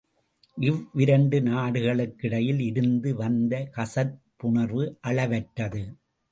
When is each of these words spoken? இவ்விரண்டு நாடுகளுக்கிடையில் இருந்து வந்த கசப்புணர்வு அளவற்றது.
இவ்விரண்டு 0.57 1.39
நாடுகளுக்கிடையில் 1.41 2.61
இருந்து 2.61 3.11
வந்த 3.15 3.53
கசப்புணர்வு 3.77 4.85
அளவற்றது. 5.07 5.83